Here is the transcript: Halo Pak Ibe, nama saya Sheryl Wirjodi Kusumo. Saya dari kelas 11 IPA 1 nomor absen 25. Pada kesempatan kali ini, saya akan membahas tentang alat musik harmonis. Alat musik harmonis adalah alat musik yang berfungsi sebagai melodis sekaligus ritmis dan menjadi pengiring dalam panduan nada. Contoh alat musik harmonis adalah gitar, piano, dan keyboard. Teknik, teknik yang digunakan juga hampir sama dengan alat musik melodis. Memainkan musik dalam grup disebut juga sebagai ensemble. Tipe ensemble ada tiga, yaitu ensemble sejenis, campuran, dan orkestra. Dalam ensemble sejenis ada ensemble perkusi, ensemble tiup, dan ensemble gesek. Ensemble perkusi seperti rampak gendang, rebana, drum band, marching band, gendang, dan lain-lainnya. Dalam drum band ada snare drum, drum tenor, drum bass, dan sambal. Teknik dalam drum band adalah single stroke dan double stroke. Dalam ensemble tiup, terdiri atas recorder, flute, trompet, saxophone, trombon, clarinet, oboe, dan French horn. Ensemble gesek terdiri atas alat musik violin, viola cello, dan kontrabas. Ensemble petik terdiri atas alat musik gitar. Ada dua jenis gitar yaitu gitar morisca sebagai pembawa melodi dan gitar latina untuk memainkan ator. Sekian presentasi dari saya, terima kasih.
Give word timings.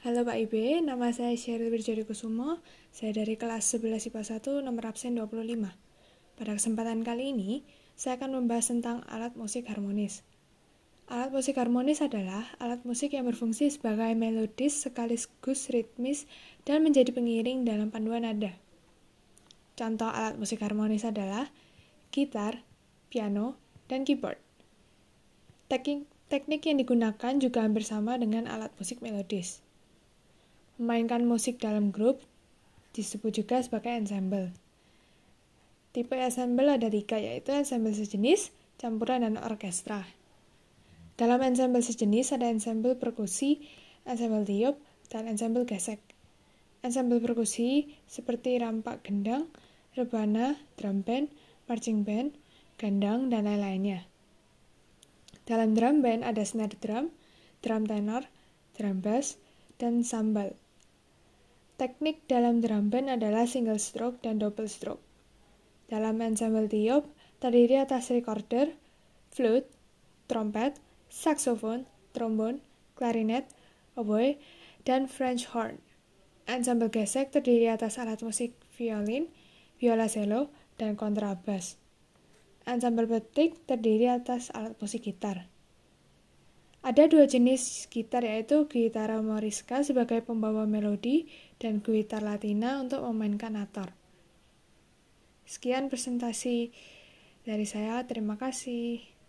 Halo 0.00 0.24
Pak 0.24 0.32
Ibe, 0.32 0.80
nama 0.80 1.12
saya 1.12 1.36
Sheryl 1.36 1.68
Wirjodi 1.68 2.08
Kusumo. 2.08 2.56
Saya 2.88 3.12
dari 3.12 3.36
kelas 3.36 3.68
11 3.68 4.08
IPA 4.08 4.40
1 4.40 4.64
nomor 4.64 4.88
absen 4.88 5.12
25. 5.12 5.44
Pada 6.40 6.56
kesempatan 6.56 7.04
kali 7.04 7.36
ini, 7.36 7.68
saya 8.00 8.16
akan 8.16 8.40
membahas 8.40 8.72
tentang 8.72 9.04
alat 9.12 9.36
musik 9.36 9.68
harmonis. 9.68 10.24
Alat 11.04 11.36
musik 11.36 11.60
harmonis 11.60 12.00
adalah 12.00 12.48
alat 12.56 12.80
musik 12.88 13.12
yang 13.12 13.28
berfungsi 13.28 13.68
sebagai 13.68 14.16
melodis 14.16 14.88
sekaligus 14.88 15.68
ritmis 15.68 16.24
dan 16.64 16.80
menjadi 16.80 17.12
pengiring 17.12 17.68
dalam 17.68 17.92
panduan 17.92 18.24
nada. 18.24 18.56
Contoh 19.76 20.08
alat 20.08 20.40
musik 20.40 20.64
harmonis 20.64 21.04
adalah 21.04 21.52
gitar, 22.08 22.64
piano, 23.12 23.60
dan 23.84 24.08
keyboard. 24.08 24.40
Teknik, 25.68 26.08
teknik 26.32 26.64
yang 26.64 26.80
digunakan 26.80 27.36
juga 27.36 27.68
hampir 27.68 27.84
sama 27.84 28.16
dengan 28.16 28.48
alat 28.48 28.72
musik 28.80 29.04
melodis. 29.04 29.60
Memainkan 30.80 31.28
musik 31.28 31.60
dalam 31.60 31.92
grup 31.92 32.24
disebut 32.96 33.36
juga 33.36 33.60
sebagai 33.60 33.92
ensemble. 33.92 34.48
Tipe 35.92 36.16
ensemble 36.16 36.72
ada 36.72 36.88
tiga, 36.88 37.20
yaitu 37.20 37.52
ensemble 37.52 37.92
sejenis, 37.92 38.48
campuran, 38.80 39.28
dan 39.28 39.36
orkestra. 39.36 40.08
Dalam 41.20 41.44
ensemble 41.44 41.84
sejenis 41.84 42.32
ada 42.32 42.48
ensemble 42.48 42.96
perkusi, 42.96 43.60
ensemble 44.08 44.48
tiup, 44.48 44.80
dan 45.12 45.28
ensemble 45.28 45.68
gesek. 45.68 46.00
Ensemble 46.80 47.20
perkusi 47.20 47.92
seperti 48.08 48.56
rampak 48.56 49.04
gendang, 49.04 49.52
rebana, 49.92 50.56
drum 50.80 51.04
band, 51.04 51.28
marching 51.68 52.08
band, 52.08 52.32
gendang, 52.80 53.28
dan 53.28 53.44
lain-lainnya. 53.44 54.08
Dalam 55.44 55.76
drum 55.76 56.00
band 56.00 56.24
ada 56.24 56.40
snare 56.40 56.72
drum, 56.80 57.12
drum 57.60 57.84
tenor, 57.84 58.24
drum 58.80 59.04
bass, 59.04 59.36
dan 59.76 60.00
sambal. 60.00 60.56
Teknik 61.80 62.28
dalam 62.28 62.60
drum 62.60 62.92
band 62.92 63.08
adalah 63.08 63.48
single 63.48 63.80
stroke 63.80 64.20
dan 64.20 64.36
double 64.36 64.68
stroke. 64.68 65.00
Dalam 65.88 66.20
ensemble 66.20 66.68
tiup, 66.68 67.08
terdiri 67.40 67.80
atas 67.80 68.12
recorder, 68.12 68.76
flute, 69.32 69.64
trompet, 70.28 70.76
saxophone, 71.08 71.88
trombon, 72.12 72.60
clarinet, 73.00 73.48
oboe, 73.96 74.36
dan 74.84 75.08
French 75.08 75.48
horn. 75.56 75.80
Ensemble 76.44 76.92
gesek 76.92 77.32
terdiri 77.32 77.72
atas 77.72 77.96
alat 77.96 78.20
musik 78.20 78.52
violin, 78.76 79.32
viola 79.80 80.04
cello, 80.04 80.52
dan 80.76 81.00
kontrabas. 81.00 81.80
Ensemble 82.68 83.08
petik 83.08 83.56
terdiri 83.64 84.12
atas 84.12 84.52
alat 84.52 84.76
musik 84.84 85.08
gitar. 85.08 85.48
Ada 86.80 87.12
dua 87.12 87.28
jenis 87.28 87.92
gitar 87.92 88.24
yaitu 88.24 88.64
gitar 88.64 89.12
morisca 89.20 89.84
sebagai 89.84 90.24
pembawa 90.24 90.64
melodi 90.64 91.28
dan 91.60 91.84
gitar 91.84 92.24
latina 92.24 92.80
untuk 92.80 93.04
memainkan 93.04 93.52
ator. 93.60 93.92
Sekian 95.44 95.92
presentasi 95.92 96.72
dari 97.44 97.68
saya, 97.68 98.00
terima 98.08 98.40
kasih. 98.40 99.19